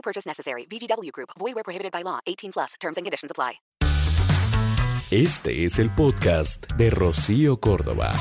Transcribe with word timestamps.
No 0.00 0.02
purchase 0.02 0.26
necessary. 0.26 0.66
VGW 0.66 1.12
Group. 1.12 1.30
Void 1.38 1.54
where 1.54 1.64
prohibited 1.64 1.92
by 1.92 2.02
law. 2.02 2.20
18 2.26 2.52
plus. 2.52 2.74
Terms 2.80 2.96
and 2.96 3.04
conditions 3.04 3.30
apply. 3.30 3.60
Este 5.10 5.64
es 5.64 5.80
el 5.80 5.92
podcast 5.92 6.68
de 6.76 6.88
Rocío 6.88 7.60
Córdoba. 7.60 8.12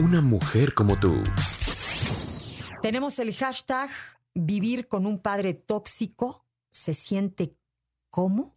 Una 0.00 0.20
mujer 0.20 0.74
como 0.74 0.98
tú. 0.98 1.22
Tenemos 2.82 3.20
el 3.20 3.32
hashtag 3.32 3.90
vivir 4.34 4.88
con 4.88 5.06
un 5.06 5.20
padre 5.20 5.54
tóxico 5.54 6.44
se 6.68 6.94
siente 6.94 7.54
como. 8.10 8.56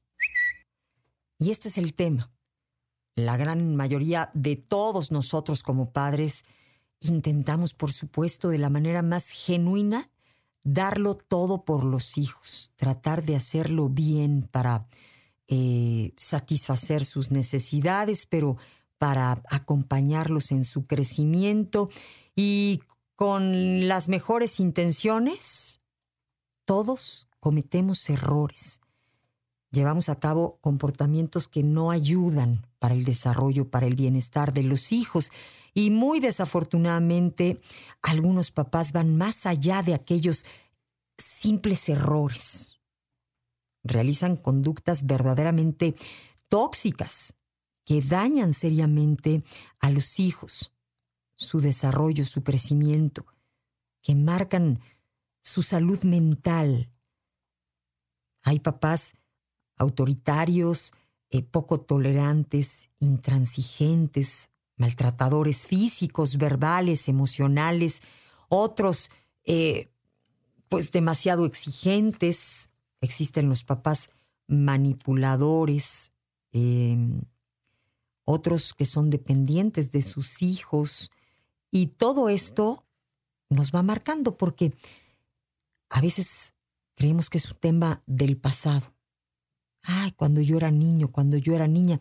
Y 1.37 1.51
este 1.51 1.67
es 1.67 1.77
el 1.77 1.93
tema. 1.93 2.31
La 3.15 3.37
gran 3.37 3.75
mayoría 3.75 4.31
de 4.33 4.55
todos 4.55 5.11
nosotros 5.11 5.61
como 5.61 5.91
padres 5.93 6.43
intentamos, 7.01 7.75
por 7.75 7.91
supuesto, 7.91 8.49
de 8.49 8.57
la 8.57 8.71
manera 8.71 9.03
más 9.03 9.29
genuina, 9.29 10.09
darlo 10.65 11.15
todo 11.15 11.63
por 11.63 11.85
los 11.85 12.17
hijos, 12.17 12.73
tratar 12.75 13.23
de 13.23 13.37
hacerlo 13.37 13.87
bien 13.87 14.49
para 14.51 14.87
eh, 15.47 16.11
satisfacer 16.17 17.05
sus 17.05 17.31
necesidades, 17.31 18.25
pero 18.25 18.57
para 18.97 19.41
acompañarlos 19.49 20.51
en 20.51 20.65
su 20.65 20.85
crecimiento 20.85 21.87
y 22.35 22.81
con 23.15 23.87
las 23.87 24.09
mejores 24.09 24.59
intenciones, 24.59 25.81
todos 26.65 27.29
cometemos 27.39 28.09
errores. 28.09 28.81
Llevamos 29.71 30.09
a 30.09 30.19
cabo 30.19 30.57
comportamientos 30.61 31.47
que 31.47 31.61
no 31.61 31.91
ayudan 31.91 32.65
para 32.79 32.95
el 32.95 33.03
desarrollo, 33.03 33.69
para 33.69 33.85
el 33.85 33.95
bienestar 33.95 34.53
de 34.53 34.63
los 34.63 34.91
hijos. 34.91 35.31
Y 35.73 35.89
muy 35.89 36.21
desafortunadamente, 36.21 37.59
algunos 38.01 38.51
papás 38.51 38.93
van 38.93 39.17
más 39.17 39.45
allá 39.45 39.83
de 39.83 39.93
aquellos 39.93 40.45
simples 41.17 41.89
errores. 41.89 42.79
Realizan 43.83 44.35
conductas 44.35 45.05
verdaderamente 45.05 45.95
tóxicas 46.49 47.33
que 47.85 48.01
dañan 48.01 48.53
seriamente 48.53 49.43
a 49.79 49.91
los 49.91 50.19
hijos, 50.19 50.73
su 51.35 51.59
desarrollo, 51.59 52.25
su 52.25 52.43
crecimiento, 52.43 53.25
que 54.01 54.15
marcan 54.15 54.79
su 55.41 55.61
salud 55.61 56.03
mental. 56.03 56.89
Hay 58.41 58.59
papás 58.59 59.15
autoritarios, 59.77 60.93
eh, 61.29 61.43
poco 61.43 61.81
tolerantes, 61.81 62.89
intransigentes, 62.99 64.49
maltratadores 64.77 65.67
físicos, 65.67 66.37
verbales, 66.37 67.07
emocionales, 67.07 68.01
otros 68.49 69.09
eh, 69.43 69.91
pues 70.69 70.91
demasiado 70.91 71.45
exigentes, 71.45 72.69
existen 73.01 73.49
los 73.49 73.63
papás 73.63 74.09
manipuladores, 74.47 76.11
em, 76.51 77.21
otros 78.25 78.73
que 78.73 78.85
son 78.85 79.09
dependientes 79.09 79.91
de 79.91 80.01
sus 80.01 80.41
hijos, 80.41 81.11
y 81.71 81.87
todo 81.87 82.29
esto 82.29 82.85
nos 83.49 83.71
va 83.71 83.83
marcando 83.83 84.37
porque 84.37 84.71
a 85.89 86.01
veces 86.01 86.53
creemos 86.95 87.29
que 87.29 87.37
es 87.37 87.51
un 87.51 87.57
tema 87.57 88.03
del 88.05 88.37
pasado. 88.37 88.93
Ay, 89.83 90.11
cuando 90.13 90.41
yo 90.41 90.57
era 90.57 90.71
niño, 90.71 91.11
cuando 91.11 91.37
yo 91.37 91.53
era 91.53 91.67
niña. 91.67 91.99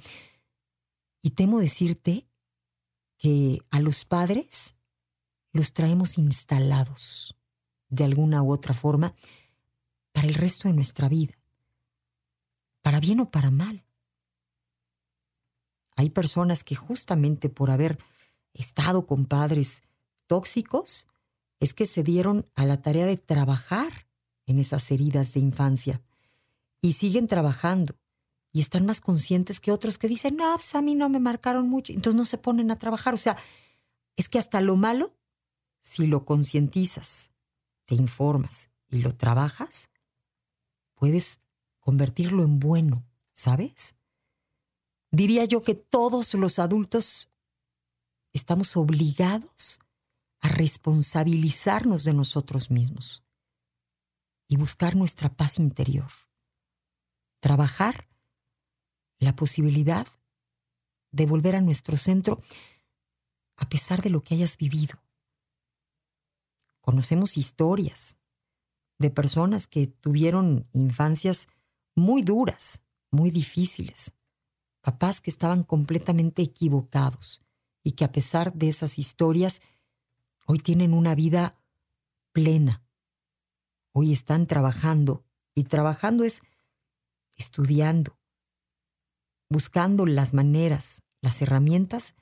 Y 1.20 1.30
temo 1.30 1.58
decirte 1.58 2.26
que 3.18 3.60
a 3.70 3.80
los 3.80 4.04
padres 4.04 4.74
los 5.52 5.72
traemos 5.72 6.18
instalados 6.18 7.34
de 7.94 8.04
alguna 8.04 8.42
u 8.42 8.52
otra 8.52 8.74
forma 8.74 9.14
para 10.12 10.28
el 10.28 10.34
resto 10.34 10.68
de 10.68 10.74
nuestra 10.74 11.08
vida, 11.08 11.34
para 12.82 13.00
bien 13.00 13.20
o 13.20 13.30
para 13.30 13.50
mal. 13.50 13.84
Hay 15.96 16.10
personas 16.10 16.64
que 16.64 16.74
justamente 16.74 17.48
por 17.48 17.70
haber 17.70 17.98
estado 18.52 19.06
con 19.06 19.26
padres 19.26 19.82
tóxicos, 20.26 21.06
es 21.60 21.74
que 21.74 21.86
se 21.86 22.02
dieron 22.02 22.46
a 22.54 22.64
la 22.64 22.82
tarea 22.82 23.06
de 23.06 23.16
trabajar 23.16 24.06
en 24.46 24.58
esas 24.58 24.90
heridas 24.90 25.32
de 25.34 25.40
infancia 25.40 26.02
y 26.80 26.92
siguen 26.92 27.26
trabajando 27.26 27.96
y 28.52 28.60
están 28.60 28.86
más 28.86 29.00
conscientes 29.00 29.60
que 29.60 29.72
otros 29.72 29.98
que 29.98 30.06
dicen, 30.06 30.36
no, 30.36 30.52
pues 30.54 30.74
a 30.74 30.82
mí 30.82 30.94
no 30.94 31.08
me 31.08 31.18
marcaron 31.18 31.68
mucho, 31.68 31.92
entonces 31.92 32.16
no 32.16 32.24
se 32.24 32.38
ponen 32.38 32.70
a 32.70 32.76
trabajar. 32.76 33.14
O 33.14 33.18
sea, 33.18 33.36
es 34.16 34.28
que 34.28 34.38
hasta 34.38 34.60
lo 34.60 34.76
malo, 34.76 35.10
si 35.80 36.06
lo 36.06 36.24
concientizas, 36.24 37.32
te 37.86 37.94
informas 37.94 38.70
y 38.88 38.98
lo 38.98 39.14
trabajas, 39.14 39.90
puedes 40.94 41.40
convertirlo 41.80 42.44
en 42.44 42.60
bueno, 42.60 43.04
¿sabes? 43.32 43.94
Diría 45.10 45.44
yo 45.44 45.62
que 45.62 45.74
todos 45.74 46.34
los 46.34 46.58
adultos 46.58 47.30
estamos 48.32 48.76
obligados 48.76 49.80
a 50.40 50.48
responsabilizarnos 50.48 52.04
de 52.04 52.14
nosotros 52.14 52.70
mismos 52.70 53.24
y 54.48 54.56
buscar 54.56 54.96
nuestra 54.96 55.34
paz 55.34 55.58
interior. 55.58 56.10
Trabajar 57.40 58.08
la 59.18 59.36
posibilidad 59.36 60.06
de 61.12 61.26
volver 61.26 61.56
a 61.56 61.60
nuestro 61.60 61.96
centro 61.96 62.38
a 63.56 63.68
pesar 63.68 64.02
de 64.02 64.10
lo 64.10 64.22
que 64.22 64.34
hayas 64.34 64.56
vivido. 64.56 65.03
Conocemos 66.84 67.38
historias 67.38 68.18
de 68.98 69.08
personas 69.08 69.66
que 69.66 69.86
tuvieron 69.86 70.68
infancias 70.74 71.48
muy 71.94 72.20
duras, 72.20 72.82
muy 73.10 73.30
difíciles, 73.30 74.12
papás 74.82 75.22
que 75.22 75.30
estaban 75.30 75.62
completamente 75.62 76.42
equivocados 76.42 77.40
y 77.82 77.92
que 77.92 78.04
a 78.04 78.12
pesar 78.12 78.52
de 78.52 78.68
esas 78.68 78.98
historias 78.98 79.62
hoy 80.44 80.58
tienen 80.58 80.92
una 80.92 81.14
vida 81.14 81.58
plena. 82.32 82.84
Hoy 83.92 84.12
están 84.12 84.46
trabajando 84.46 85.24
y 85.54 85.64
trabajando 85.64 86.22
es 86.22 86.42
estudiando, 87.34 88.18
buscando 89.48 90.04
las 90.04 90.34
maneras, 90.34 91.02
las 91.22 91.40
herramientas 91.40 92.14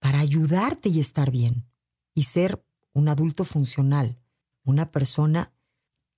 para 0.00 0.18
ayudarte 0.18 0.88
y 0.88 0.98
estar 0.98 1.30
bien 1.30 1.70
y 2.12 2.24
ser 2.24 2.60
un 2.94 3.08
adulto 3.08 3.44
funcional, 3.44 4.16
una 4.64 4.86
persona 4.86 5.52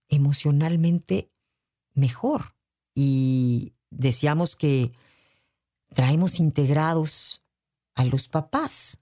emocionalmente 0.09 1.29
mejor. 1.95 2.55
Y 2.95 3.73
decíamos 3.91 4.55
que 4.55 4.93
traemos 5.93 6.39
integrados 6.39 7.43
a 7.95 8.05
los 8.05 8.29
papás. 8.29 8.99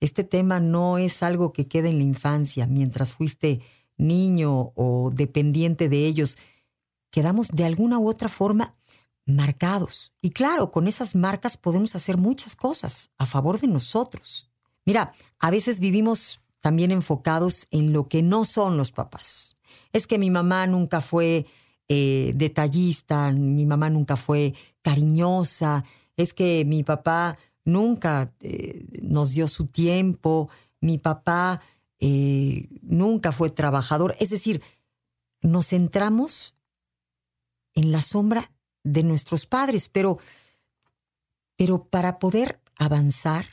Este 0.00 0.24
tema 0.24 0.58
no 0.58 0.98
es 0.98 1.22
algo 1.22 1.52
que 1.52 1.68
quede 1.68 1.90
en 1.90 1.98
la 1.98 2.04
infancia 2.04 2.66
mientras 2.66 3.14
fuiste 3.14 3.60
niño 3.96 4.72
o 4.74 5.10
dependiente 5.14 5.88
de 5.88 6.06
ellos. 6.06 6.38
Quedamos 7.10 7.48
de 7.48 7.64
alguna 7.64 7.98
u 7.98 8.08
otra 8.08 8.28
forma 8.28 8.74
marcados. 9.26 10.12
Y 10.20 10.30
claro, 10.30 10.70
con 10.70 10.88
esas 10.88 11.14
marcas 11.14 11.56
podemos 11.56 11.94
hacer 11.94 12.16
muchas 12.16 12.56
cosas 12.56 13.12
a 13.18 13.26
favor 13.26 13.60
de 13.60 13.68
nosotros. 13.68 14.50
Mira, 14.84 15.12
a 15.38 15.50
veces 15.50 15.78
vivimos 15.78 16.40
también 16.62 16.92
enfocados 16.92 17.66
en 17.72 17.92
lo 17.92 18.08
que 18.08 18.22
no 18.22 18.44
son 18.44 18.76
los 18.78 18.92
papás. 18.92 19.56
Es 19.92 20.06
que 20.06 20.16
mi 20.16 20.30
mamá 20.30 20.66
nunca 20.66 21.00
fue 21.00 21.44
eh, 21.88 22.32
detallista, 22.36 23.30
mi 23.32 23.66
mamá 23.66 23.90
nunca 23.90 24.16
fue 24.16 24.54
cariñosa, 24.80 25.84
es 26.16 26.32
que 26.32 26.64
mi 26.64 26.84
papá 26.84 27.36
nunca 27.64 28.32
eh, 28.40 28.86
nos 29.02 29.34
dio 29.34 29.48
su 29.48 29.66
tiempo, 29.66 30.48
mi 30.80 30.98
papá 30.98 31.60
eh, 31.98 32.68
nunca 32.82 33.32
fue 33.32 33.50
trabajador. 33.50 34.14
Es 34.20 34.30
decir, 34.30 34.62
nos 35.40 35.68
centramos 35.68 36.54
en 37.74 37.90
la 37.90 38.02
sombra 38.02 38.52
de 38.84 39.02
nuestros 39.02 39.46
padres, 39.46 39.88
pero, 39.88 40.20
pero 41.56 41.84
para 41.86 42.20
poder 42.20 42.60
avanzar, 42.76 43.46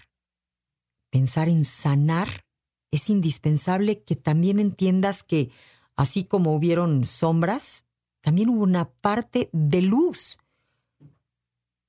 pensar 1.09 1.49
en 1.49 1.63
sanar, 1.63 2.45
es 2.91 3.09
indispensable 3.09 4.03
que 4.03 4.15
también 4.15 4.59
entiendas 4.59 5.23
que 5.23 5.51
así 5.95 6.23
como 6.23 6.55
hubieron 6.55 7.05
sombras, 7.05 7.85
también 8.21 8.49
hubo 8.49 8.63
una 8.63 8.89
parte 8.89 9.49
de 9.51 9.81
luz. 9.81 10.37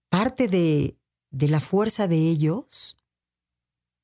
Parte 0.09 0.49
de, 0.49 0.97
de 1.31 1.49
la 1.49 1.61
fuerza 1.61 2.09
de 2.09 2.17
ellos 2.17 2.97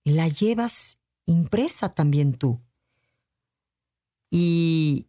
la 0.04 0.28
llevas 0.28 1.00
impresa 1.26 1.94
también 1.94 2.34
tú. 2.34 2.60
Y 4.31 5.08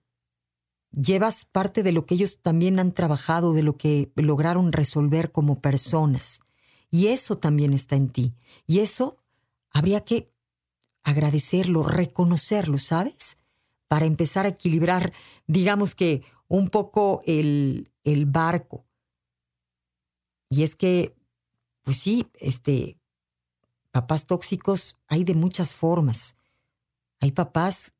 llevas 0.91 1.45
parte 1.45 1.83
de 1.83 1.91
lo 1.91 2.05
que 2.05 2.15
ellos 2.15 2.39
también 2.41 2.79
han 2.79 2.93
trabajado, 2.93 3.53
de 3.53 3.63
lo 3.63 3.77
que 3.77 4.11
lograron 4.15 4.71
resolver 4.71 5.31
como 5.31 5.61
personas. 5.61 6.41
Y 6.89 7.07
eso 7.07 7.37
también 7.37 7.73
está 7.73 7.95
en 7.95 8.09
ti. 8.09 8.33
Y 8.65 8.79
eso 8.79 9.17
habría 9.69 10.03
que 10.03 10.31
agradecerlo, 11.07 11.83
reconocerlo, 11.83 12.77
¿sabes? 12.77 13.37
Para 13.87 14.05
empezar 14.05 14.45
a 14.45 14.49
equilibrar, 14.49 15.13
digamos 15.47 15.95
que 15.95 16.21
un 16.49 16.69
poco 16.69 17.21
el, 17.25 17.89
el 18.03 18.25
barco. 18.25 18.85
Y 20.49 20.63
es 20.63 20.75
que, 20.75 21.15
pues 21.83 21.97
sí, 21.97 22.27
este, 22.33 22.97
papás 23.91 24.25
tóxicos 24.25 24.97
hay 25.07 25.23
de 25.23 25.33
muchas 25.33 25.73
formas. 25.73 26.35
Hay 27.21 27.31
papás 27.31 27.93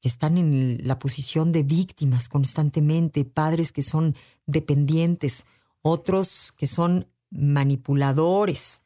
que 0.00 0.08
están 0.08 0.38
en 0.38 0.78
la 0.86 0.98
posición 0.98 1.52
de 1.52 1.62
víctimas 1.62 2.30
constantemente, 2.30 3.26
padres 3.26 3.70
que 3.70 3.82
son 3.82 4.16
dependientes, 4.46 5.44
otros 5.82 6.52
que 6.56 6.66
son 6.66 7.06
manipuladores, 7.28 8.80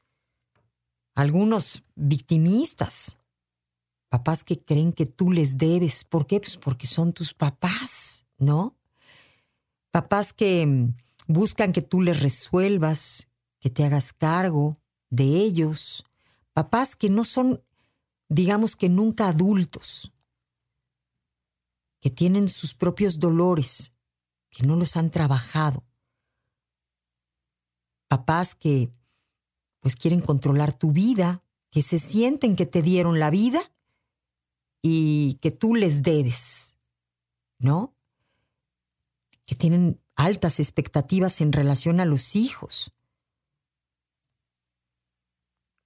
algunos 1.15 1.85
victimistas, 1.95 3.20
papás 4.11 4.43
que 4.45 4.59
creen 4.59 4.93
que 4.93 5.07
tú 5.07 5.31
les 5.31 5.57
debes. 5.57 6.05
¿Por 6.05 6.27
qué? 6.27 6.41
Pues 6.41 6.59
porque 6.59 6.87
son 6.87 7.15
tus 7.15 7.33
papás, 7.33 8.27
¿no? 8.37 8.77
Papás 9.91 10.33
que 10.33 10.67
mm, 10.67 10.97
buscan 11.29 11.73
que 11.73 11.81
tú 11.81 12.03
les 12.03 12.21
resuelvas, 12.21 13.29
que 13.61 13.71
te 13.71 13.85
hagas 13.85 14.13
cargo 14.13 14.77
de 15.09 15.25
ellos. 15.25 16.05
Papás 16.53 16.97
que 16.97 17.09
no 17.09 17.25
son, 17.25 17.63
digamos 18.29 18.75
que 18.75 18.89
nunca 18.89 19.29
adultos, 19.29 20.13
que 22.01 22.11
tienen 22.11 22.49
sus 22.49 22.75
propios 22.75 23.21
dolores, 23.21 23.95
que 24.51 24.67
no 24.67 24.75
los 24.75 24.97
han 24.97 25.11
trabajado. 25.11 25.85
Papás 28.09 28.57
que 28.57 28.91
pues 29.79 29.95
quieren 29.95 30.21
controlar 30.21 30.77
tu 30.77 30.91
vida, 30.91 31.45
que 31.71 31.81
se 31.81 32.01
sienten 32.01 32.57
que 32.57 32.67
te 32.67 32.83
dieron 32.83 33.21
la 33.21 33.31
vida 33.31 33.63
y 34.83 35.35
que 35.41 35.51
tú 35.51 35.75
les 35.75 36.03
debes, 36.03 36.79
¿no? 37.59 37.95
Que 39.45 39.55
tienen 39.55 40.01
altas 40.17 40.61
expectativas 40.61 41.41
en 41.41 41.53
relación 41.53 42.01
a 42.01 42.05
los 42.05 42.37
hijos, 42.37 42.93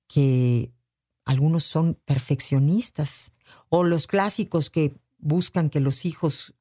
que 0.06 0.72
algunos 1.24 1.64
son 1.64 1.94
perfeccionistas, 2.04 3.32
o 3.68 3.82
los 3.82 4.06
clásicos 4.06 4.70
que 4.70 4.94
buscan 5.18 5.70
que 5.70 5.80
los 5.80 6.04
hijos 6.04 6.54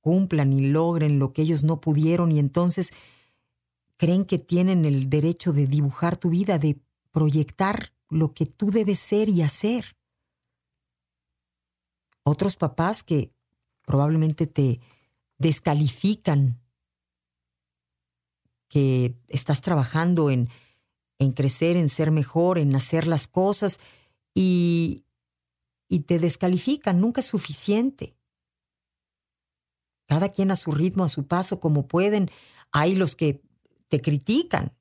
cumplan 0.00 0.52
y 0.52 0.68
logren 0.68 1.18
lo 1.18 1.32
que 1.32 1.42
ellos 1.42 1.64
no 1.64 1.80
pudieron 1.80 2.30
y 2.30 2.38
entonces 2.38 2.92
creen 3.96 4.24
que 4.24 4.38
tienen 4.38 4.84
el 4.84 5.10
derecho 5.10 5.52
de 5.52 5.66
dibujar 5.66 6.16
tu 6.16 6.30
vida, 6.30 6.58
de 6.58 6.80
proyectar 7.10 7.92
lo 8.08 8.32
que 8.32 8.46
tú 8.46 8.70
debes 8.70 9.00
ser 9.00 9.28
y 9.28 9.42
hacer. 9.42 9.95
Otros 12.28 12.56
papás 12.56 13.04
que 13.04 13.32
probablemente 13.82 14.48
te 14.48 14.80
descalifican, 15.38 16.60
que 18.68 19.16
estás 19.28 19.62
trabajando 19.62 20.28
en, 20.30 20.48
en 21.20 21.30
crecer, 21.30 21.76
en 21.76 21.88
ser 21.88 22.10
mejor, 22.10 22.58
en 22.58 22.74
hacer 22.74 23.06
las 23.06 23.28
cosas 23.28 23.78
y, 24.34 25.04
y 25.88 26.00
te 26.00 26.18
descalifican, 26.18 27.00
nunca 27.00 27.20
es 27.20 27.26
suficiente. 27.26 28.16
Cada 30.06 30.30
quien 30.30 30.50
a 30.50 30.56
su 30.56 30.72
ritmo, 30.72 31.04
a 31.04 31.08
su 31.08 31.28
paso, 31.28 31.60
como 31.60 31.86
pueden. 31.86 32.28
Hay 32.72 32.96
los 32.96 33.14
que 33.14 33.40
te 33.86 34.00
critican, 34.00 34.76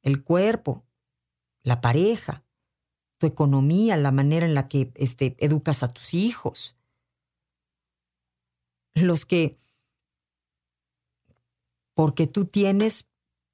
el 0.00 0.24
cuerpo, 0.24 0.86
la 1.64 1.82
pareja, 1.82 2.41
tu 3.22 3.28
economía, 3.28 3.96
la 3.96 4.10
manera 4.10 4.44
en 4.44 4.54
la 4.54 4.66
que 4.66 4.90
este, 4.96 5.36
educas 5.38 5.84
a 5.84 5.88
tus 5.88 6.12
hijos. 6.12 6.74
Los 8.94 9.24
que, 9.24 9.56
porque 11.94 12.26
tú 12.26 12.46
tienes, 12.46 13.06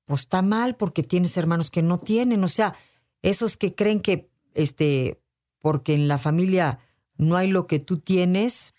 pues 0.07 0.23
está 0.23 0.41
mal, 0.41 0.77
porque 0.77 1.03
tienes 1.03 1.37
hermanos 1.37 1.71
que 1.71 1.83
no 1.83 1.99
tienen, 1.99 2.43
o 2.45 2.49
sea, 2.49 2.75
esos 3.21 3.59
que 3.59 3.75
creen 3.75 4.01
que, 4.01 4.31
este, 4.55 5.21
porque 5.59 5.93
en 5.93 6.09
la 6.09 6.17
familia 6.17 6.79
no 7.19 7.37
hay 7.37 7.51
lo 7.51 7.67
que 7.67 7.79
tú 7.79 7.99
tienes, 7.99 8.73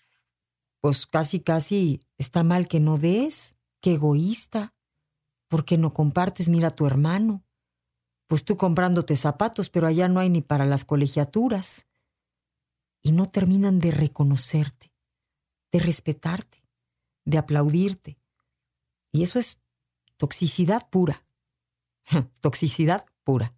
pues 0.80 1.06
casi, 1.06 1.38
casi 1.38 2.00
está 2.18 2.42
mal 2.42 2.66
que 2.66 2.80
no 2.80 2.98
des, 2.98 3.54
qué 3.80 3.92
egoísta. 3.92 4.72
¿Por 5.46 5.64
qué 5.64 5.78
no 5.78 5.92
compartes? 5.92 6.48
Mira 6.48 6.68
a 6.68 6.74
tu 6.74 6.84
hermano. 6.84 7.44
Pues 8.30 8.44
tú 8.44 8.56
comprándote 8.56 9.16
zapatos, 9.16 9.70
pero 9.70 9.88
allá 9.88 10.06
no 10.06 10.20
hay 10.20 10.28
ni 10.30 10.40
para 10.40 10.64
las 10.64 10.84
colegiaturas. 10.84 11.88
Y 13.02 13.10
no 13.10 13.26
terminan 13.26 13.80
de 13.80 13.90
reconocerte, 13.90 14.92
de 15.72 15.80
respetarte, 15.80 16.62
de 17.24 17.38
aplaudirte. 17.38 18.20
Y 19.10 19.24
eso 19.24 19.40
es 19.40 19.58
toxicidad 20.16 20.88
pura. 20.90 21.24
toxicidad 22.40 23.04
pura. 23.24 23.52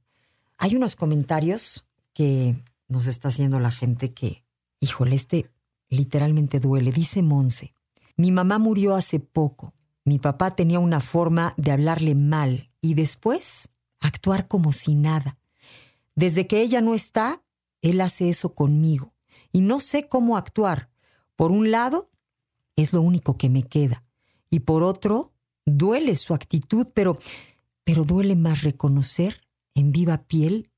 Hay 0.57 0.75
unos 0.75 0.97
comentarios 0.97 1.87
que 2.15 2.57
nos 2.89 3.09
está 3.09 3.29
haciendo 3.29 3.61
la 3.61 3.73
gente 3.73 4.15
que, 4.15 4.43
híjole, 4.81 5.17
este 5.17 5.51
literalmente 5.91 6.61
duele. 6.61 6.93
Dice 6.93 7.21
Monse, 7.21 7.75
mi 8.17 8.31
mamá 8.31 8.57
murió 8.57 8.95
hace 8.95 9.21
poco 9.21 9.75
mi 10.05 10.19
papá 10.19 10.51
tenía 10.51 10.81
una 10.81 11.01
forma 11.01 11.55
de 11.57 11.71
hablarle 11.71 12.15
mal 12.15 12.71
y 12.81 12.95
después 12.95 13.69
actuar 14.03 14.49
como 14.49 14.73
si 14.73 14.95
nada. 14.95 15.39
Desde 16.15 16.47
que 16.47 16.61
ella 16.61 16.81
no 16.81 16.95
está, 16.95 17.43
él 17.81 18.01
hace 18.01 18.29
eso 18.29 18.55
conmigo 18.55 19.15
y 19.51 19.63
no 19.63 19.81
sé 19.81 20.09
cómo 20.09 20.37
actuar. 20.37 20.91
Por 21.37 21.51
un 21.51 21.71
lado, 21.71 22.11
es 22.77 22.93
lo 22.93 23.01
único 23.01 23.35
que 23.35 23.49
me 23.49 23.63
queda 23.63 24.05
y 24.51 24.61
por 24.61 24.83
otro, 24.83 25.33
duele 25.65 26.15
su 26.15 26.35
actitud, 26.35 26.89
pero 26.93 27.17
pero 27.85 28.05
duele 28.05 28.37
más 28.37 28.63
reconocer 28.63 29.41
en 29.75 29.93
viva 29.93 30.25
piel 30.27 30.71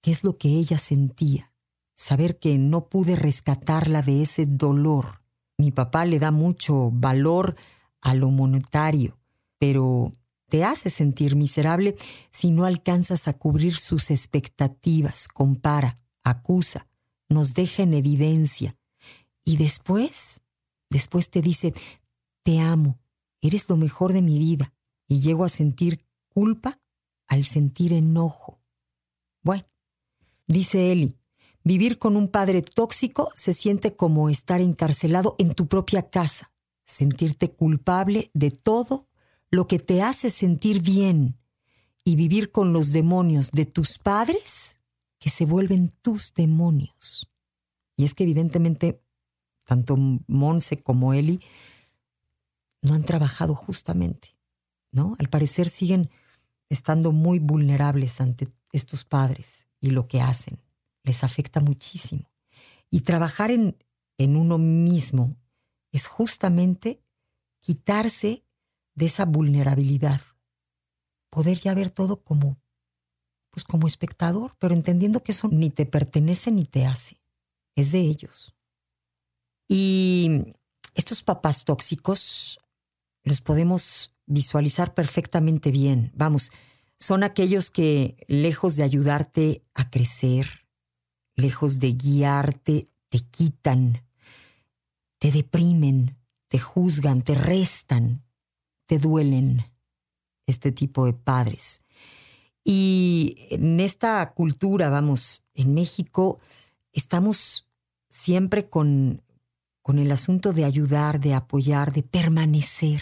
qué 0.00 0.10
es 0.10 0.24
lo 0.24 0.36
que 0.38 0.48
ella 0.48 0.78
sentía, 0.78 1.52
saber 1.94 2.38
que 2.38 2.58
no 2.58 2.88
pude 2.88 3.16
rescatarla 3.16 4.02
de 4.02 4.22
ese 4.22 4.46
dolor. 4.46 5.22
Mi 5.58 5.70
papá 5.70 6.04
le 6.04 6.18
da 6.18 6.30
mucho 6.30 6.90
valor 6.92 7.56
a 8.00 8.14
lo 8.14 8.30
monetario, 8.30 9.18
pero 9.58 10.12
te 10.52 10.64
hace 10.64 10.90
sentir 10.90 11.34
miserable 11.34 11.96
si 12.30 12.50
no 12.50 12.66
alcanzas 12.66 13.26
a 13.26 13.32
cubrir 13.32 13.74
sus 13.74 14.10
expectativas, 14.10 15.26
compara, 15.26 15.96
acusa, 16.22 16.88
nos 17.30 17.54
deja 17.54 17.84
en 17.84 17.94
evidencia. 17.94 18.76
Y 19.46 19.56
después, 19.56 20.42
después 20.90 21.30
te 21.30 21.40
dice, 21.40 21.72
te 22.42 22.60
amo, 22.60 23.00
eres 23.40 23.66
lo 23.70 23.78
mejor 23.78 24.12
de 24.12 24.20
mi 24.20 24.38
vida. 24.38 24.74
Y 25.08 25.22
llego 25.22 25.46
a 25.46 25.48
sentir 25.48 26.04
culpa 26.28 26.82
al 27.28 27.46
sentir 27.46 27.94
enojo. 27.94 28.60
Bueno, 29.42 29.64
dice 30.46 30.92
Eli, 30.92 31.16
vivir 31.64 31.98
con 31.98 32.14
un 32.14 32.28
padre 32.28 32.60
tóxico 32.60 33.30
se 33.34 33.54
siente 33.54 33.96
como 33.96 34.28
estar 34.28 34.60
encarcelado 34.60 35.34
en 35.38 35.54
tu 35.54 35.66
propia 35.66 36.10
casa 36.10 36.52
sentirte 36.84 37.50
culpable 37.50 38.30
de 38.34 38.50
todo 38.50 39.06
lo 39.52 39.68
que 39.68 39.78
te 39.78 40.02
hace 40.02 40.30
sentir 40.30 40.80
bien 40.80 41.38
y 42.04 42.16
vivir 42.16 42.50
con 42.50 42.72
los 42.72 42.90
demonios 42.92 43.50
de 43.52 43.66
tus 43.66 43.98
padres 43.98 44.76
que 45.20 45.28
se 45.30 45.44
vuelven 45.44 45.92
tus 46.00 46.32
demonios. 46.34 47.28
Y 47.96 48.04
es 48.04 48.14
que 48.14 48.24
evidentemente 48.24 49.04
tanto 49.64 49.96
Monse 50.26 50.78
como 50.78 51.12
Eli 51.12 51.40
no 52.80 52.94
han 52.94 53.04
trabajado 53.04 53.54
justamente, 53.54 54.34
¿no? 54.90 55.16
Al 55.18 55.28
parecer 55.28 55.68
siguen 55.68 56.10
estando 56.70 57.12
muy 57.12 57.38
vulnerables 57.38 58.22
ante 58.22 58.48
estos 58.72 59.04
padres 59.04 59.68
y 59.80 59.90
lo 59.90 60.08
que 60.08 60.22
hacen 60.22 60.58
les 61.04 61.22
afecta 61.24 61.60
muchísimo. 61.60 62.26
Y 62.90 63.02
trabajar 63.02 63.50
en, 63.50 63.76
en 64.16 64.36
uno 64.36 64.56
mismo 64.56 65.30
es 65.92 66.06
justamente 66.06 67.02
quitarse 67.60 68.44
de 68.94 69.06
esa 69.06 69.24
vulnerabilidad, 69.24 70.20
poder 71.30 71.58
ya 71.58 71.74
ver 71.74 71.90
todo 71.90 72.22
como 72.22 72.60
pues 73.50 73.64
como 73.64 73.86
espectador, 73.86 74.56
pero 74.58 74.74
entendiendo 74.74 75.22
que 75.22 75.32
eso 75.32 75.46
ni 75.48 75.68
te 75.68 75.84
pertenece 75.84 76.50
ni 76.50 76.64
te 76.64 76.86
hace, 76.86 77.20
es 77.76 77.92
de 77.92 78.00
ellos. 78.00 78.54
Y 79.68 80.54
estos 80.94 81.22
papás 81.22 81.64
tóxicos 81.64 82.58
los 83.24 83.42
podemos 83.42 84.14
visualizar 84.26 84.94
perfectamente 84.94 85.70
bien. 85.70 86.12
Vamos, 86.14 86.50
son 86.98 87.24
aquellos 87.24 87.70
que, 87.70 88.16
lejos 88.26 88.76
de 88.76 88.84
ayudarte 88.84 89.62
a 89.74 89.90
crecer, 89.90 90.66
lejos 91.34 91.78
de 91.78 91.92
guiarte, 91.92 92.88
te 93.08 93.20
quitan, 93.20 94.06
te 95.18 95.30
deprimen, 95.30 96.16
te 96.48 96.58
juzgan, 96.58 97.20
te 97.20 97.34
restan, 97.34 98.21
te 98.92 98.98
duelen 98.98 99.64
este 100.46 100.70
tipo 100.70 101.06
de 101.06 101.14
padres. 101.14 101.80
Y 102.62 103.46
en 103.48 103.80
esta 103.80 104.34
cultura, 104.34 104.90
vamos, 104.90 105.42
en 105.54 105.72
México, 105.72 106.40
estamos 106.92 107.70
siempre 108.10 108.64
con, 108.66 109.22
con 109.80 109.98
el 109.98 110.12
asunto 110.12 110.52
de 110.52 110.66
ayudar, 110.66 111.20
de 111.20 111.32
apoyar, 111.32 111.94
de 111.94 112.02
permanecer, 112.02 113.00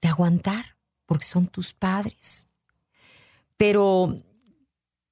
de 0.00 0.08
aguantar, 0.08 0.78
porque 1.04 1.26
son 1.26 1.48
tus 1.48 1.74
padres. 1.74 2.46
Pero 3.58 4.16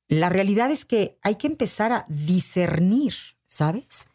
la 0.09 0.31
realidad 0.31 0.71
es 0.71 0.87
que 0.87 1.19
hay 1.21 1.35
que 1.35 1.49
empezar 1.49 1.93
a 1.93 2.07
discernir, 2.09 3.13
¿sabes? 3.47 4.07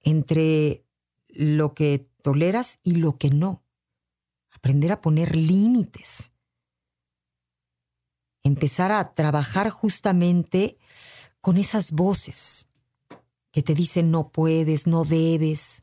Entre 0.00 0.84
lo 1.28 1.74
que 1.74 2.08
toleras 2.22 2.80
y 2.82 2.96
lo 2.96 3.18
que 3.18 3.30
no. 3.30 3.62
Aprender 4.50 4.92
a 4.92 5.00
poner 5.00 5.36
límites. 5.36 6.32
Empezar 8.42 8.92
a 8.92 9.14
trabajar 9.14 9.70
justamente 9.70 10.78
con 11.40 11.56
esas 11.56 11.92
voces 11.92 12.68
que 13.50 13.62
te 13.62 13.74
dicen 13.74 14.10
no 14.10 14.30
puedes, 14.30 14.86
no 14.86 15.04
debes, 15.04 15.82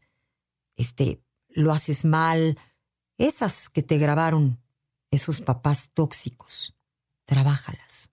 este, 0.75 1.21
lo 1.49 1.71
haces 1.71 2.05
mal, 2.05 2.57
esas 3.17 3.69
que 3.69 3.83
te 3.83 3.97
grabaron, 3.97 4.61
esos 5.11 5.41
papás 5.41 5.91
tóxicos, 5.93 6.75
trabájalas. 7.25 8.11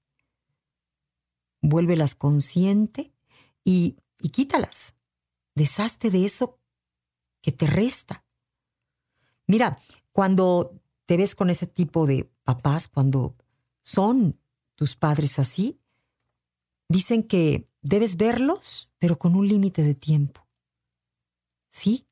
Vuélvelas 1.61 2.15
consciente 2.15 3.13
y, 3.63 3.97
y 4.19 4.31
quítalas. 4.31 4.95
Deshazte 5.55 6.11
de 6.11 6.25
eso 6.25 6.59
que 7.41 7.53
te 7.53 7.67
resta. 7.67 8.25
Mira, 9.47 9.79
cuando 10.15 10.81
te 11.07 11.17
ves 11.17 11.35
con 11.35 11.51
ese 11.51 11.67
tipo 11.67 12.07
de 12.07 12.31
papás, 12.45 12.87
cuando 12.87 13.35
son 13.81 14.39
tus 14.77 14.95
padres 14.95 15.41
así, 15.41 15.81
dicen 16.89 17.25
que 17.25 17.69
debes 17.83 18.17
verlos, 18.17 18.89
pero 19.01 19.19
con 19.19 19.35
un 19.35 19.49
límite 19.49 19.83
de 19.83 19.97
tiempo. 19.97 20.47
¿Sí? 21.69 22.07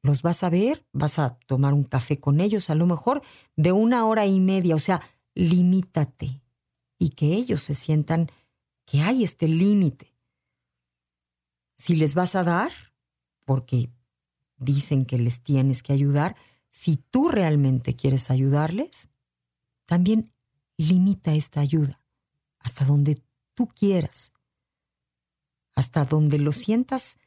Los 0.00 0.22
vas 0.22 0.42
a 0.44 0.50
ver, 0.50 0.86
vas 0.92 1.18
a 1.18 1.38
tomar 1.46 1.74
un 1.74 1.84
café 1.84 2.18
con 2.18 2.40
ellos, 2.40 2.70
a 2.70 2.74
lo 2.74 2.86
mejor 2.86 3.20
de 3.54 3.72
una 3.72 4.06
hora 4.06 4.24
y 4.24 4.40
media, 4.40 4.74
o 4.74 4.78
sea, 4.78 5.02
limítate 5.34 6.40
y 6.98 7.10
que 7.10 7.34
ellos 7.34 7.62
se 7.64 7.74
sientan 7.74 8.28
que 8.86 9.02
hay 9.02 9.24
este 9.24 9.46
límite. 9.46 10.16
Si 11.76 11.96
les 11.96 12.14
vas 12.14 12.34
a 12.34 12.44
dar, 12.44 12.72
porque 13.44 13.90
dicen 14.56 15.04
que 15.04 15.18
les 15.18 15.42
tienes 15.42 15.82
que 15.82 15.92
ayudar, 15.92 16.34
si 16.74 16.96
tú 16.96 17.28
realmente 17.28 17.94
quieres 17.94 18.32
ayudarles, 18.32 19.08
también 19.86 20.34
limita 20.76 21.32
esta 21.32 21.60
ayuda 21.60 22.02
hasta 22.58 22.84
donde 22.84 23.22
tú 23.54 23.68
quieras, 23.68 24.32
hasta 25.76 26.04
donde 26.04 26.38
lo 26.40 26.50
sientas 26.50 27.18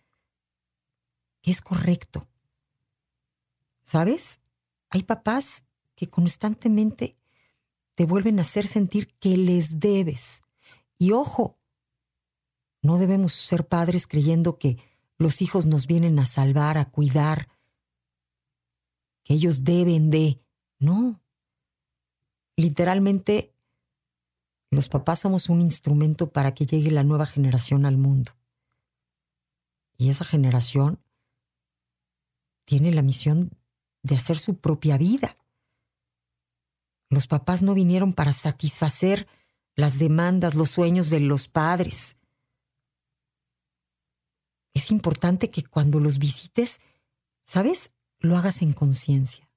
que 1.41 1.51
es 1.51 1.61
correcto. 1.61 2.27
¿Sabes? 3.83 4.39
Hay 4.89 5.03
papás 5.03 5.63
que 5.95 6.07
constantemente 6.07 7.15
te 7.95 8.03
vuelven 8.03 8.39
a 8.39 8.41
hacer 8.41 8.67
sentir 8.67 9.07
que 9.13 9.37
les 9.37 9.79
debes. 9.79 10.43
Y 10.97 11.13
ojo, 11.13 11.57
no 12.81 12.97
debemos 12.97 13.31
ser 13.31 13.65
padres 13.65 14.07
creyendo 14.07 14.59
que 14.59 14.77
los 15.17 15.41
hijos 15.41 15.67
nos 15.67 15.87
vienen 15.87 16.19
a 16.19 16.25
salvar, 16.25 16.77
a 16.77 16.89
cuidar, 16.91 17.47
ellos 19.27 19.63
deben 19.63 20.09
de. 20.09 20.41
No. 20.79 21.21
Literalmente, 22.55 23.53
los 24.71 24.89
papás 24.89 25.19
somos 25.19 25.49
un 25.49 25.61
instrumento 25.61 26.31
para 26.31 26.53
que 26.53 26.65
llegue 26.65 26.91
la 26.91 27.03
nueva 27.03 27.25
generación 27.25 27.85
al 27.85 27.97
mundo. 27.97 28.31
Y 29.97 30.09
esa 30.09 30.25
generación 30.25 30.99
tiene 32.65 32.91
la 32.91 33.01
misión 33.01 33.51
de 34.03 34.15
hacer 34.15 34.37
su 34.37 34.57
propia 34.57 34.97
vida. 34.97 35.35
Los 37.09 37.27
papás 37.27 37.63
no 37.63 37.73
vinieron 37.73 38.13
para 38.13 38.33
satisfacer 38.33 39.27
las 39.75 39.99
demandas, 39.99 40.55
los 40.55 40.71
sueños 40.71 41.09
de 41.09 41.19
los 41.19 41.47
padres 41.47 42.17
es 44.77 44.91
importante 44.91 45.49
que 45.49 45.63
cuando 45.63 45.99
los 45.99 46.19
visites, 46.19 46.81
¿sabes? 47.43 47.89
Lo 48.19 48.35
hagas 48.37 48.61
en 48.61 48.73
conciencia. 48.73 49.47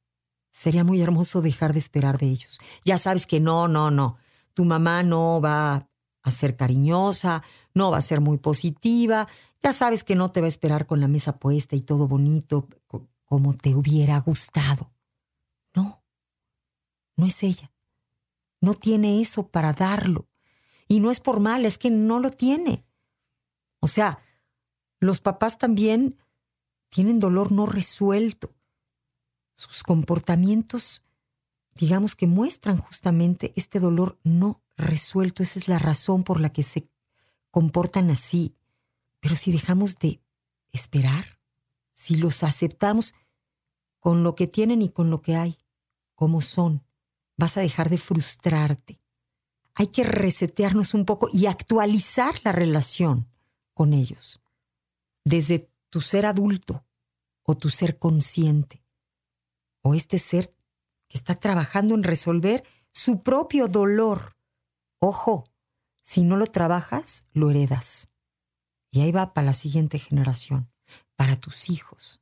Sería 0.50 0.84
muy 0.84 1.00
hermoso 1.00 1.42
dejar 1.42 1.72
de 1.72 1.78
esperar 1.78 2.18
de 2.18 2.26
ellos. 2.26 2.58
Ya 2.84 2.98
sabes 2.98 3.26
que 3.26 3.40
no, 3.40 3.68
no, 3.68 3.90
no. 3.90 4.18
Tu 4.54 4.64
mamá 4.64 5.02
no 5.02 5.40
va 5.40 5.88
a 6.22 6.30
ser 6.30 6.56
cariñosa, 6.56 7.42
no 7.72 7.90
va 7.90 7.98
a 7.98 8.02
ser 8.02 8.20
muy 8.20 8.38
positiva. 8.38 9.26
Ya 9.62 9.72
sabes 9.72 10.04
que 10.04 10.14
no 10.14 10.32
te 10.32 10.40
va 10.40 10.46
a 10.46 10.48
esperar 10.48 10.86
con 10.86 11.00
la 11.00 11.08
mesa 11.08 11.38
puesta 11.38 11.76
y 11.76 11.80
todo 11.80 12.08
bonito 12.08 12.68
como 13.24 13.54
te 13.54 13.74
hubiera 13.74 14.18
gustado. 14.18 14.92
No, 15.74 16.02
no 17.16 17.26
es 17.26 17.42
ella. 17.42 17.72
No 18.60 18.74
tiene 18.74 19.20
eso 19.20 19.48
para 19.48 19.72
darlo. 19.72 20.28
Y 20.88 21.00
no 21.00 21.10
es 21.10 21.20
por 21.20 21.40
mal, 21.40 21.64
es 21.64 21.78
que 21.78 21.90
no 21.90 22.18
lo 22.18 22.30
tiene. 22.30 22.84
O 23.78 23.86
sea, 23.86 24.18
los 24.98 25.20
papás 25.20 25.56
también 25.56 26.16
tienen 26.90 27.18
dolor 27.18 27.52
no 27.52 27.66
resuelto. 27.66 28.54
Sus 29.54 29.82
comportamientos, 29.82 31.04
digamos 31.74 32.14
que 32.14 32.26
muestran 32.26 32.76
justamente 32.76 33.52
este 33.56 33.80
dolor 33.80 34.18
no 34.22 34.62
resuelto. 34.76 35.42
Esa 35.42 35.58
es 35.58 35.68
la 35.68 35.78
razón 35.78 36.24
por 36.24 36.40
la 36.40 36.52
que 36.52 36.62
se 36.62 36.88
comportan 37.50 38.10
así. 38.10 38.54
Pero 39.20 39.36
si 39.36 39.52
dejamos 39.52 39.96
de 39.96 40.20
esperar, 40.72 41.38
si 41.92 42.16
los 42.16 42.42
aceptamos 42.42 43.14
con 43.98 44.22
lo 44.22 44.34
que 44.34 44.46
tienen 44.46 44.82
y 44.82 44.88
con 44.88 45.10
lo 45.10 45.20
que 45.20 45.36
hay, 45.36 45.58
como 46.14 46.40
son, 46.40 46.82
vas 47.36 47.56
a 47.56 47.60
dejar 47.60 47.90
de 47.90 47.98
frustrarte. 47.98 49.00
Hay 49.74 49.88
que 49.88 50.04
resetearnos 50.04 50.94
un 50.94 51.04
poco 51.04 51.28
y 51.32 51.46
actualizar 51.46 52.34
la 52.44 52.52
relación 52.52 53.28
con 53.74 53.92
ellos 53.92 54.42
desde 55.24 55.70
tu 55.90 56.00
ser 56.00 56.24
adulto 56.26 56.84
o 57.42 57.56
tu 57.56 57.68
ser 57.68 57.98
consciente, 57.98 58.84
o 59.82 59.94
este 59.94 60.18
ser 60.18 60.54
que 61.08 61.18
está 61.18 61.34
trabajando 61.34 61.94
en 61.94 62.04
resolver 62.04 62.64
su 62.92 63.20
propio 63.20 63.66
dolor. 63.66 64.36
Ojo, 65.00 65.44
si 66.02 66.22
no 66.22 66.36
lo 66.36 66.46
trabajas, 66.46 67.22
lo 67.32 67.50
heredas. 67.50 68.08
Y 68.90 69.00
ahí 69.00 69.12
va 69.12 69.34
para 69.34 69.46
la 69.46 69.52
siguiente 69.52 69.98
generación, 69.98 70.70
para 71.16 71.36
tus 71.36 71.70
hijos. 71.70 72.20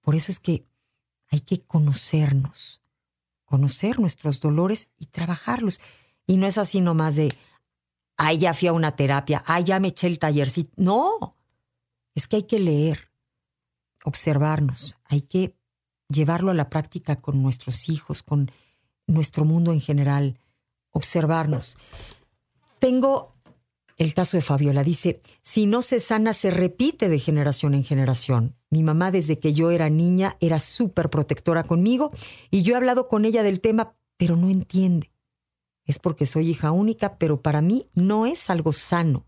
Por 0.00 0.14
eso 0.14 0.32
es 0.32 0.40
que 0.40 0.66
hay 1.28 1.40
que 1.40 1.60
conocernos, 1.60 2.82
conocer 3.44 3.98
nuestros 3.98 4.40
dolores 4.40 4.88
y 4.96 5.06
trabajarlos. 5.06 5.80
Y 6.26 6.36
no 6.36 6.46
es 6.46 6.58
así 6.58 6.80
nomás 6.80 7.16
de, 7.16 7.36
ay, 8.16 8.38
ya 8.38 8.54
fui 8.54 8.68
a 8.68 8.72
una 8.72 8.96
terapia, 8.96 9.42
ay, 9.46 9.64
ya 9.64 9.80
me 9.80 9.88
eché 9.88 10.06
el 10.06 10.18
tallercito. 10.18 10.70
No, 10.76 11.32
es 12.16 12.26
que 12.26 12.36
hay 12.36 12.42
que 12.42 12.58
leer, 12.58 13.12
observarnos, 14.02 14.96
hay 15.04 15.20
que 15.20 15.54
llevarlo 16.08 16.50
a 16.50 16.54
la 16.54 16.70
práctica 16.70 17.14
con 17.14 17.42
nuestros 17.42 17.88
hijos, 17.88 18.22
con 18.22 18.50
nuestro 19.06 19.44
mundo 19.44 19.72
en 19.72 19.80
general, 19.80 20.38
observarnos. 20.90 21.76
Tengo 22.78 23.36
el 23.98 24.14
caso 24.14 24.38
de 24.38 24.40
Fabiola, 24.40 24.82
dice, 24.82 25.20
si 25.42 25.66
no 25.66 25.82
se 25.82 26.00
sana, 26.00 26.32
se 26.32 26.50
repite 26.50 27.08
de 27.08 27.18
generación 27.18 27.74
en 27.74 27.84
generación. 27.84 28.56
Mi 28.70 28.82
mamá 28.82 29.10
desde 29.10 29.38
que 29.38 29.52
yo 29.52 29.70
era 29.70 29.90
niña 29.90 30.36
era 30.40 30.58
súper 30.58 31.10
protectora 31.10 31.64
conmigo 31.64 32.10
y 32.50 32.62
yo 32.62 32.74
he 32.74 32.76
hablado 32.76 33.08
con 33.08 33.26
ella 33.26 33.42
del 33.42 33.60
tema, 33.60 33.94
pero 34.16 34.36
no 34.36 34.48
entiende. 34.48 35.12
Es 35.84 35.98
porque 35.98 36.24
soy 36.24 36.48
hija 36.48 36.72
única, 36.72 37.18
pero 37.18 37.42
para 37.42 37.60
mí 37.60 37.84
no 37.92 38.26
es 38.26 38.48
algo 38.48 38.72
sano. 38.72 39.26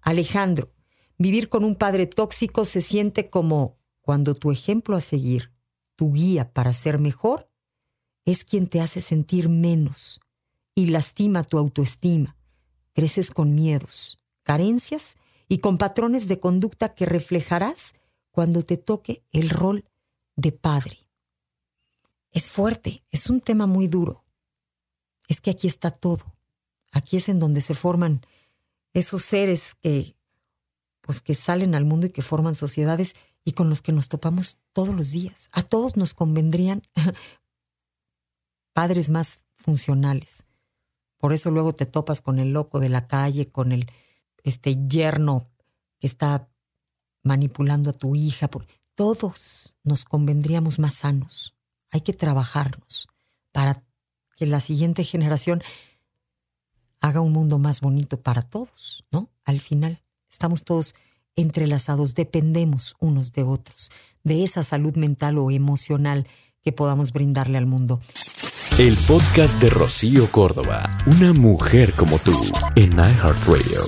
Alejandro, 0.00 0.72
Vivir 1.18 1.48
con 1.48 1.64
un 1.64 1.74
padre 1.74 2.06
tóxico 2.06 2.64
se 2.64 2.80
siente 2.80 3.28
como 3.28 3.76
cuando 4.00 4.34
tu 4.34 4.52
ejemplo 4.52 4.96
a 4.96 5.00
seguir, 5.00 5.52
tu 5.96 6.12
guía 6.12 6.52
para 6.52 6.72
ser 6.72 7.00
mejor, 7.00 7.50
es 8.24 8.44
quien 8.44 8.68
te 8.68 8.80
hace 8.80 9.00
sentir 9.00 9.48
menos 9.48 10.20
y 10.74 10.86
lastima 10.86 11.42
tu 11.42 11.58
autoestima. 11.58 12.36
Creces 12.92 13.32
con 13.32 13.54
miedos, 13.54 14.20
carencias 14.44 15.16
y 15.48 15.58
con 15.58 15.76
patrones 15.76 16.28
de 16.28 16.38
conducta 16.38 16.94
que 16.94 17.04
reflejarás 17.04 17.94
cuando 18.30 18.62
te 18.62 18.76
toque 18.76 19.24
el 19.32 19.50
rol 19.50 19.84
de 20.36 20.52
padre. 20.52 21.08
es 22.30 22.50
fuerte, 22.50 23.02
es 23.10 23.28
un 23.28 23.40
tema 23.40 23.66
muy 23.66 23.88
duro. 23.88 24.24
Es 25.26 25.40
que 25.40 25.50
aquí 25.50 25.66
está 25.66 25.90
todo. 25.90 26.36
Aquí 26.92 27.16
es 27.16 27.28
en 27.28 27.40
donde 27.40 27.60
se 27.60 27.74
forman 27.74 28.20
esos 28.92 29.22
seres 29.22 29.74
que 29.74 30.17
pues 31.08 31.22
que 31.22 31.32
salen 31.32 31.74
al 31.74 31.86
mundo 31.86 32.06
y 32.06 32.10
que 32.10 32.20
forman 32.20 32.54
sociedades 32.54 33.16
y 33.42 33.52
con 33.52 33.70
los 33.70 33.80
que 33.80 33.92
nos 33.92 34.10
topamos 34.10 34.58
todos 34.74 34.94
los 34.94 35.10
días. 35.10 35.48
A 35.52 35.62
todos 35.62 35.96
nos 35.96 36.12
convendrían 36.12 36.82
padres 38.74 39.08
más 39.08 39.46
funcionales. 39.56 40.44
Por 41.16 41.32
eso 41.32 41.50
luego 41.50 41.74
te 41.74 41.86
topas 41.86 42.20
con 42.20 42.38
el 42.38 42.52
loco 42.52 42.78
de 42.78 42.90
la 42.90 43.06
calle, 43.06 43.50
con 43.50 43.72
el 43.72 43.90
este 44.44 44.86
yerno 44.86 45.44
que 45.98 46.08
está 46.08 46.50
manipulando 47.22 47.88
a 47.88 47.94
tu 47.94 48.14
hija. 48.14 48.50
Todos 48.94 49.76
nos 49.84 50.04
convendríamos 50.04 50.78
más 50.78 50.92
sanos. 50.92 51.56
Hay 51.90 52.02
que 52.02 52.12
trabajarnos 52.12 53.08
para 53.52 53.82
que 54.36 54.44
la 54.44 54.60
siguiente 54.60 55.04
generación 55.04 55.62
haga 57.00 57.22
un 57.22 57.32
mundo 57.32 57.58
más 57.58 57.80
bonito 57.80 58.20
para 58.20 58.42
todos, 58.42 59.06
¿no? 59.10 59.30
Al 59.46 59.60
final 59.60 60.02
estamos 60.38 60.62
todos 60.62 60.94
entrelazados, 61.34 62.14
dependemos 62.14 62.94
unos 63.00 63.32
de 63.32 63.42
otros, 63.42 63.90
de 64.22 64.44
esa 64.44 64.62
salud 64.62 64.94
mental 64.94 65.36
o 65.36 65.50
emocional 65.50 66.28
que 66.62 66.70
podamos 66.70 67.12
brindarle 67.12 67.58
al 67.58 67.66
mundo. 67.66 68.00
El 68.78 68.96
podcast 69.08 69.58
de 69.60 69.68
Rocío 69.68 70.30
Córdoba, 70.30 70.96
una 71.06 71.32
mujer 71.32 71.92
como 71.94 72.20
tú, 72.20 72.40
en 72.76 72.92
iHeartRadio. 72.92 73.82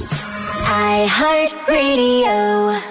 iHeartRadio. 1.07 2.89